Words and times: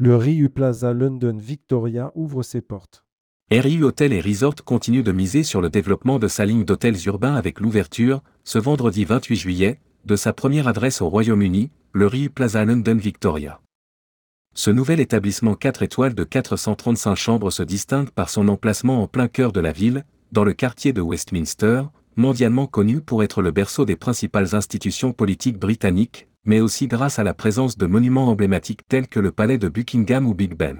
Le 0.00 0.14
Riu 0.14 0.48
Plaza 0.48 0.92
London 0.92 1.36
Victoria 1.36 2.12
ouvre 2.14 2.44
ses 2.44 2.60
portes. 2.60 3.04
RIU 3.50 3.82
Hôtel 3.82 4.12
et 4.12 4.20
Resort 4.20 4.54
continue 4.64 5.02
de 5.02 5.10
miser 5.10 5.42
sur 5.42 5.60
le 5.60 5.70
développement 5.70 6.20
de 6.20 6.28
sa 6.28 6.46
ligne 6.46 6.64
d'hôtels 6.64 7.04
urbains 7.06 7.34
avec 7.34 7.58
l'ouverture, 7.58 8.22
ce 8.44 8.60
vendredi 8.60 9.04
28 9.04 9.34
juillet, 9.34 9.80
de 10.04 10.14
sa 10.14 10.32
première 10.32 10.68
adresse 10.68 11.02
au 11.02 11.08
Royaume-Uni, 11.08 11.72
le 11.92 12.06
Riu 12.06 12.30
Plaza 12.30 12.64
London 12.64 12.94
Victoria. 12.94 13.60
Ce 14.54 14.70
nouvel 14.70 15.00
établissement 15.00 15.56
4 15.56 15.82
étoiles 15.82 16.14
de 16.14 16.22
435 16.22 17.16
chambres 17.16 17.50
se 17.50 17.64
distingue 17.64 18.10
par 18.10 18.30
son 18.30 18.46
emplacement 18.46 19.02
en 19.02 19.08
plein 19.08 19.26
cœur 19.26 19.50
de 19.50 19.58
la 19.58 19.72
ville, 19.72 20.04
dans 20.30 20.44
le 20.44 20.52
quartier 20.52 20.92
de 20.92 21.00
Westminster, 21.00 21.82
mondialement 22.14 22.68
connu 22.68 23.00
pour 23.00 23.24
être 23.24 23.42
le 23.42 23.50
berceau 23.50 23.84
des 23.84 23.96
principales 23.96 24.54
institutions 24.54 25.12
politiques 25.12 25.58
britanniques, 25.58 26.27
mais 26.48 26.60
aussi 26.60 26.88
grâce 26.88 27.18
à 27.18 27.24
la 27.24 27.34
présence 27.34 27.76
de 27.76 27.86
monuments 27.86 28.28
emblématiques 28.28 28.88
tels 28.88 29.06
que 29.06 29.20
le 29.20 29.32
palais 29.32 29.58
de 29.58 29.68
Buckingham 29.68 30.26
ou 30.26 30.32
Big 30.32 30.54
Ben. 30.54 30.78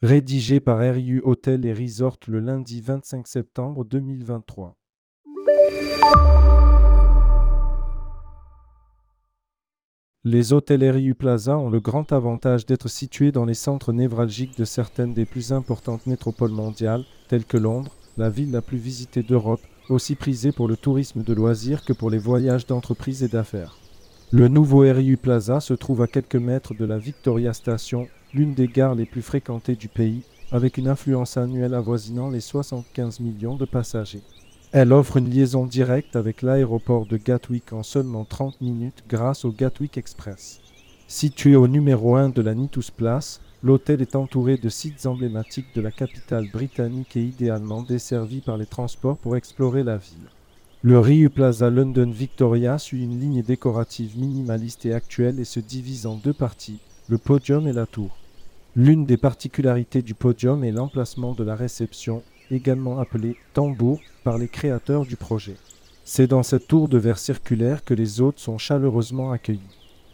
Rédigé 0.00 0.58
par 0.58 0.78
RIU 0.78 1.20
Hôtel 1.22 1.66
et 1.66 1.74
Resort 1.74 2.18
le 2.28 2.40
lundi 2.40 2.80
25 2.80 3.28
septembre 3.28 3.84
2023. 3.84 4.74
Les 10.24 10.54
hôtels 10.54 10.90
RIU 10.90 11.14
Plaza 11.14 11.58
ont 11.58 11.68
le 11.68 11.80
grand 11.80 12.10
avantage 12.12 12.64
d'être 12.64 12.88
situés 12.88 13.32
dans 13.32 13.44
les 13.44 13.52
centres 13.52 13.92
névralgiques 13.92 14.56
de 14.56 14.64
certaines 14.64 15.12
des 15.12 15.26
plus 15.26 15.52
importantes 15.52 16.06
métropoles 16.06 16.52
mondiales, 16.52 17.04
telles 17.28 17.44
que 17.44 17.58
Londres, 17.58 17.94
la 18.16 18.30
ville 18.30 18.50
la 18.50 18.62
plus 18.62 18.78
visitée 18.78 19.22
d'Europe, 19.22 19.60
aussi 19.90 20.14
prisée 20.14 20.52
pour 20.52 20.68
le 20.68 20.78
tourisme 20.78 21.22
de 21.22 21.34
loisirs 21.34 21.84
que 21.84 21.92
pour 21.92 22.08
les 22.08 22.16
voyages 22.16 22.66
d'entreprise 22.66 23.22
et 23.22 23.28
d'affaires. 23.28 23.76
Le 24.36 24.48
nouveau 24.48 24.80
RIU 24.80 25.16
Plaza 25.16 25.60
se 25.60 25.74
trouve 25.74 26.02
à 26.02 26.08
quelques 26.08 26.34
mètres 26.34 26.74
de 26.74 26.84
la 26.84 26.98
Victoria 26.98 27.52
Station, 27.52 28.08
l'une 28.32 28.52
des 28.52 28.66
gares 28.66 28.96
les 28.96 29.06
plus 29.06 29.22
fréquentées 29.22 29.76
du 29.76 29.86
pays, 29.86 30.22
avec 30.50 30.76
une 30.76 30.88
affluence 30.88 31.36
annuelle 31.36 31.72
avoisinant 31.72 32.30
les 32.30 32.40
75 32.40 33.20
millions 33.20 33.54
de 33.54 33.64
passagers. 33.64 34.22
Elle 34.72 34.92
offre 34.92 35.18
une 35.18 35.30
liaison 35.30 35.66
directe 35.66 36.16
avec 36.16 36.42
l'aéroport 36.42 37.06
de 37.06 37.16
Gatwick 37.16 37.72
en 37.72 37.84
seulement 37.84 38.24
30 38.24 38.60
minutes 38.60 39.04
grâce 39.08 39.44
au 39.44 39.52
Gatwick 39.52 39.98
Express. 39.98 40.60
Situé 41.06 41.54
au 41.54 41.68
numéro 41.68 42.16
1 42.16 42.30
de 42.30 42.42
la 42.42 42.56
Nitus 42.56 42.90
Place, 42.90 43.40
l'hôtel 43.62 44.02
est 44.02 44.16
entouré 44.16 44.56
de 44.56 44.68
sites 44.68 45.06
emblématiques 45.06 45.72
de 45.76 45.80
la 45.80 45.92
capitale 45.92 46.50
britannique 46.52 47.16
et 47.16 47.22
idéalement 47.22 47.82
desservi 47.82 48.40
par 48.40 48.56
les 48.56 48.66
transports 48.66 49.16
pour 49.16 49.36
explorer 49.36 49.84
la 49.84 49.96
ville. 49.96 50.26
Le 50.86 50.98
Riu 50.98 51.30
Plaza 51.30 51.70
London 51.70 52.10
Victoria 52.10 52.76
suit 52.76 53.04
une 53.04 53.18
ligne 53.18 53.42
décorative 53.42 54.18
minimaliste 54.18 54.84
et 54.84 54.92
actuelle 54.92 55.40
et 55.40 55.46
se 55.46 55.58
divise 55.58 56.04
en 56.04 56.16
deux 56.16 56.34
parties, 56.34 56.78
le 57.08 57.16
podium 57.16 57.66
et 57.66 57.72
la 57.72 57.86
tour. 57.86 58.18
L'une 58.76 59.06
des 59.06 59.16
particularités 59.16 60.02
du 60.02 60.12
podium 60.12 60.62
est 60.62 60.72
l'emplacement 60.72 61.32
de 61.32 61.42
la 61.42 61.54
réception, 61.54 62.22
également 62.50 62.98
appelée 62.98 63.38
tambour 63.54 63.98
par 64.24 64.36
les 64.36 64.46
créateurs 64.46 65.06
du 65.06 65.16
projet. 65.16 65.56
C'est 66.04 66.26
dans 66.26 66.42
cette 66.42 66.68
tour 66.68 66.90
de 66.90 66.98
verre 66.98 67.16
circulaire 67.16 67.82
que 67.82 67.94
les 67.94 68.20
hôtes 68.20 68.38
sont 68.38 68.58
chaleureusement 68.58 69.32
accueillis. 69.32 69.60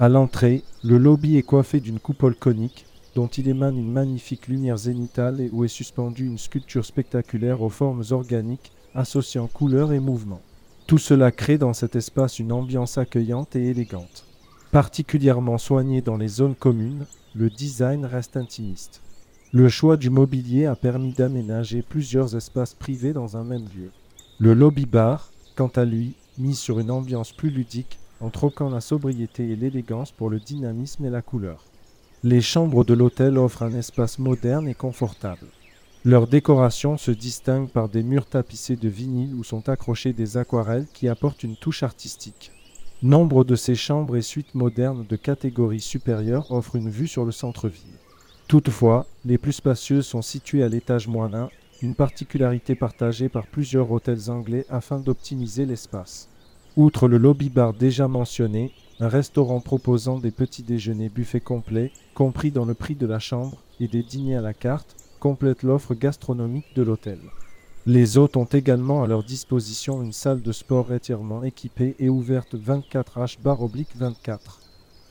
À 0.00 0.08
l'entrée, 0.08 0.64
le 0.82 0.98
lobby 0.98 1.36
est 1.36 1.44
coiffé 1.44 1.78
d'une 1.78 2.00
coupole 2.00 2.34
conique 2.34 2.86
dont 3.14 3.28
il 3.28 3.46
émane 3.46 3.78
une 3.78 3.92
magnifique 3.92 4.48
lumière 4.48 4.78
zénitale 4.78 5.40
et 5.40 5.48
où 5.52 5.62
est 5.62 5.68
suspendue 5.68 6.26
une 6.26 6.38
sculpture 6.38 6.84
spectaculaire 6.84 7.62
aux 7.62 7.70
formes 7.70 8.02
organiques 8.10 8.72
associant 8.96 9.46
couleurs 9.46 9.92
et 9.92 10.00
mouvements. 10.00 10.42
Tout 10.86 10.98
cela 10.98 11.32
crée 11.32 11.58
dans 11.58 11.72
cet 11.72 11.96
espace 11.96 12.38
une 12.38 12.52
ambiance 12.52 12.96
accueillante 12.96 13.56
et 13.56 13.70
élégante. 13.70 14.24
Particulièrement 14.70 15.58
soigné 15.58 16.00
dans 16.00 16.16
les 16.16 16.28
zones 16.28 16.54
communes, 16.54 17.06
le 17.34 17.50
design 17.50 18.04
reste 18.04 18.36
intimiste. 18.36 19.02
Le 19.52 19.68
choix 19.68 19.96
du 19.96 20.10
mobilier 20.10 20.66
a 20.66 20.76
permis 20.76 21.12
d'aménager 21.12 21.82
plusieurs 21.82 22.36
espaces 22.36 22.74
privés 22.74 23.12
dans 23.12 23.36
un 23.36 23.42
même 23.42 23.66
lieu. 23.76 23.90
Le 24.38 24.54
lobby 24.54 24.86
bar, 24.86 25.32
quant 25.56 25.72
à 25.74 25.84
lui, 25.84 26.14
mise 26.38 26.58
sur 26.58 26.78
une 26.78 26.92
ambiance 26.92 27.32
plus 27.32 27.50
ludique 27.50 27.98
en 28.20 28.30
troquant 28.30 28.70
la 28.70 28.80
sobriété 28.80 29.50
et 29.50 29.56
l'élégance 29.56 30.12
pour 30.12 30.30
le 30.30 30.38
dynamisme 30.38 31.04
et 31.04 31.10
la 31.10 31.22
couleur. 31.22 31.64
Les 32.22 32.40
chambres 32.40 32.84
de 32.84 32.94
l'hôtel 32.94 33.38
offrent 33.38 33.64
un 33.64 33.74
espace 33.74 34.20
moderne 34.20 34.68
et 34.68 34.74
confortable. 34.74 35.48
Leur 36.06 36.28
décoration 36.28 36.96
se 36.96 37.10
distingue 37.10 37.68
par 37.68 37.88
des 37.88 38.04
murs 38.04 38.26
tapissés 38.26 38.76
de 38.76 38.88
vinyle 38.88 39.34
où 39.34 39.42
sont 39.42 39.68
accrochées 39.68 40.12
des 40.12 40.36
aquarelles 40.36 40.86
qui 40.94 41.08
apportent 41.08 41.42
une 41.42 41.56
touche 41.56 41.82
artistique. 41.82 42.52
Nombre 43.02 43.42
de 43.42 43.56
ces 43.56 43.74
chambres 43.74 44.14
et 44.14 44.22
suites 44.22 44.54
modernes 44.54 45.04
de 45.08 45.16
catégorie 45.16 45.80
supérieure 45.80 46.52
offrent 46.52 46.76
une 46.76 46.90
vue 46.90 47.08
sur 47.08 47.24
le 47.24 47.32
centre-ville. 47.32 47.98
Toutefois, 48.46 49.04
les 49.24 49.36
plus 49.36 49.54
spacieuses 49.54 50.06
sont 50.06 50.22
situées 50.22 50.62
à 50.62 50.68
l'étage 50.68 51.08
moins 51.08 51.34
1, 51.34 51.48
une 51.82 51.96
particularité 51.96 52.76
partagée 52.76 53.28
par 53.28 53.48
plusieurs 53.48 53.90
hôtels 53.90 54.30
anglais 54.30 54.64
afin 54.70 55.00
d'optimiser 55.00 55.66
l'espace. 55.66 56.28
Outre 56.76 57.08
le 57.08 57.18
lobby 57.18 57.50
bar 57.50 57.74
déjà 57.74 58.06
mentionné, 58.06 58.70
un 59.00 59.08
restaurant 59.08 59.58
proposant 59.58 60.20
des 60.20 60.30
petits 60.30 60.62
déjeuners 60.62 61.08
buffets 61.08 61.40
complets, 61.40 61.90
compris 62.14 62.52
dans 62.52 62.64
le 62.64 62.74
prix 62.74 62.94
de 62.94 63.08
la 63.08 63.18
chambre, 63.18 63.60
et 63.80 63.88
des 63.88 64.04
dîners 64.04 64.36
à 64.36 64.40
la 64.40 64.54
carte, 64.54 64.94
complète 65.18 65.62
l'offre 65.62 65.94
gastronomique 65.94 66.74
de 66.74 66.82
l'hôtel. 66.82 67.18
Les 67.86 68.18
hôtes 68.18 68.36
ont 68.36 68.46
également 68.46 69.04
à 69.04 69.06
leur 69.06 69.22
disposition 69.22 70.02
une 70.02 70.12
salle 70.12 70.42
de 70.42 70.50
sport 70.50 70.90
entièrement 70.90 71.44
équipée 71.44 71.94
et 72.00 72.08
ouverte 72.08 72.56
24 72.56 73.18
H 73.20 73.36
24. 73.94 74.60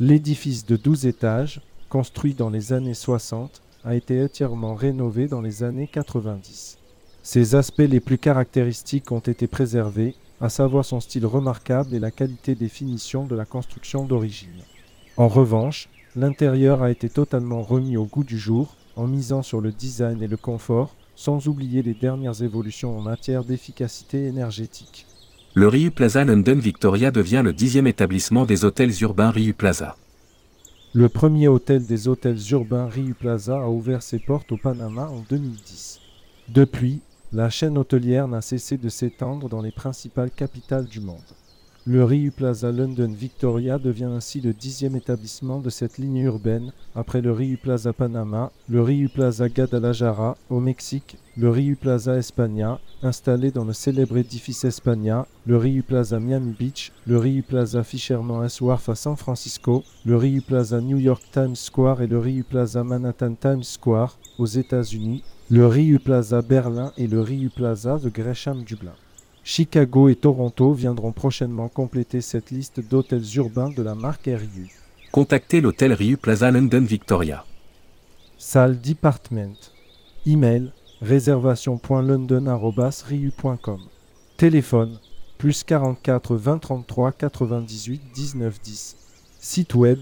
L'édifice 0.00 0.64
de 0.64 0.76
12 0.76 1.06
étages, 1.06 1.60
construit 1.90 2.32
dans 2.32 2.48
les 2.48 2.72
années 2.72 2.94
60, 2.94 3.60
a 3.84 3.94
été 3.94 4.22
entièrement 4.24 4.74
rénové 4.74 5.28
dans 5.28 5.42
les 5.42 5.62
années 5.62 5.86
90. 5.86 6.78
Ses 7.22 7.54
aspects 7.54 7.78
les 7.80 8.00
plus 8.00 8.18
caractéristiques 8.18 9.12
ont 9.12 9.20
été 9.20 9.46
préservés, 9.46 10.14
à 10.40 10.48
savoir 10.48 10.84
son 10.84 11.00
style 11.00 11.26
remarquable 11.26 11.94
et 11.94 12.00
la 12.00 12.10
qualité 12.10 12.54
des 12.54 12.68
finitions 12.68 13.26
de 13.26 13.36
la 13.36 13.44
construction 13.44 14.06
d'origine. 14.06 14.62
En 15.18 15.28
revanche, 15.28 15.88
l'intérieur 16.16 16.82
a 16.82 16.90
été 16.90 17.08
totalement 17.10 17.62
remis 17.62 17.96
au 17.96 18.06
goût 18.06 18.24
du 18.24 18.38
jour 18.38 18.76
en 18.96 19.06
misant 19.06 19.42
sur 19.42 19.60
le 19.60 19.72
design 19.72 20.22
et 20.22 20.28
le 20.28 20.36
confort, 20.36 20.94
sans 21.14 21.48
oublier 21.48 21.82
les 21.82 21.94
dernières 21.94 22.42
évolutions 22.42 22.98
en 22.98 23.00
matière 23.00 23.44
d'efficacité 23.44 24.26
énergétique. 24.26 25.06
Le 25.54 25.68
Riu 25.68 25.90
Plaza 25.90 26.24
London 26.24 26.58
Victoria 26.58 27.10
devient 27.10 27.42
le 27.44 27.52
dixième 27.52 27.86
établissement 27.86 28.46
des 28.46 28.64
hôtels 28.64 29.02
urbains 29.02 29.30
Riu 29.30 29.52
Plaza. 29.52 29.96
Le 30.94 31.08
premier 31.08 31.48
hôtel 31.48 31.86
des 31.86 32.08
hôtels 32.08 32.40
urbains 32.50 32.86
Riu 32.86 33.14
Plaza 33.14 33.58
a 33.58 33.68
ouvert 33.68 34.02
ses 34.02 34.18
portes 34.18 34.52
au 34.52 34.56
Panama 34.56 35.08
en 35.08 35.22
2010. 35.28 36.00
Depuis, 36.48 37.00
la 37.32 37.48
chaîne 37.48 37.78
hôtelière 37.78 38.28
n'a 38.28 38.42
cessé 38.42 38.76
de 38.76 38.88
s'étendre 38.88 39.48
dans 39.48 39.62
les 39.62 39.72
principales 39.72 40.30
capitales 40.30 40.86
du 40.86 41.00
monde. 41.00 41.18
Le 41.84 42.04
Riu 42.04 42.30
Plaza 42.30 42.70
London 42.70 43.10
Victoria 43.12 43.76
devient 43.76 44.04
ainsi 44.04 44.40
le 44.40 44.52
dixième 44.52 44.94
établissement 44.94 45.58
de 45.58 45.68
cette 45.68 45.98
ligne 45.98 46.18
urbaine, 46.18 46.70
après 46.94 47.20
le 47.20 47.32
Riu 47.32 47.56
Plaza 47.56 47.92
Panama, 47.92 48.52
le 48.68 48.80
Riu 48.82 49.08
Plaza 49.08 49.48
Guadalajara 49.48 50.36
au 50.48 50.60
Mexique, 50.60 51.16
le 51.36 51.50
Riu 51.50 51.74
Plaza 51.74 52.16
España, 52.16 52.78
installé 53.02 53.50
dans 53.50 53.64
le 53.64 53.72
célèbre 53.72 54.16
édifice 54.16 54.62
España, 54.64 55.26
le 55.44 55.56
Riu 55.56 55.82
Plaza 55.82 56.20
Miami 56.20 56.54
Beach, 56.56 56.92
le 57.04 57.18
Riu 57.18 57.42
Plaza 57.42 57.82
Fisherman's 57.82 58.60
Wharf 58.60 58.88
à 58.88 58.94
San 58.94 59.16
Francisco, 59.16 59.82
le 60.06 60.16
Riu 60.16 60.40
Plaza 60.40 60.80
New 60.80 60.98
York 60.98 61.24
Times 61.32 61.56
Square 61.56 62.00
et 62.00 62.06
le 62.06 62.20
Riu 62.20 62.44
Plaza 62.44 62.84
Manhattan 62.84 63.34
Times 63.34 63.64
Square 63.64 64.18
aux 64.38 64.46
États-Unis, 64.46 65.24
le 65.50 65.66
Riu 65.66 65.98
Plaza 65.98 66.42
Berlin 66.42 66.92
et 66.96 67.08
le 67.08 67.20
Riu 67.20 67.50
Plaza 67.50 67.98
de 67.98 68.08
Gresham 68.08 68.62
Dublin. 68.62 68.94
Chicago 69.44 70.08
et 70.08 70.14
Toronto 70.14 70.72
viendront 70.72 71.12
prochainement 71.12 71.68
compléter 71.68 72.20
cette 72.20 72.50
liste 72.50 72.80
d'hôtels 72.80 73.24
urbains 73.36 73.70
de 73.70 73.82
la 73.82 73.94
marque 73.94 74.26
RIU. 74.26 74.68
Contactez 75.10 75.60
l'hôtel 75.60 75.92
Riu 75.92 76.16
Plaza 76.16 76.50
London 76.50 76.82
Victoria. 76.82 77.44
Salle 78.38 78.80
Department. 78.80 79.72
Email 80.26 80.72
réservation.london.riu.com. 81.00 83.80
Téléphone 84.36 84.98
plus 85.38 85.64
44 85.64 86.36
20 86.36 86.58
33 86.58 87.12
98 87.12 88.02
19 88.14 88.60
10. 88.60 88.96
Site 89.40 89.74
web 89.74 89.98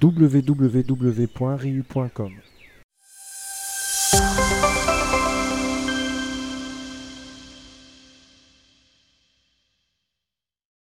www.riu.com. 0.00 2.32